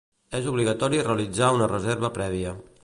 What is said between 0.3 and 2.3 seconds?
És obligatori realitzar una reserva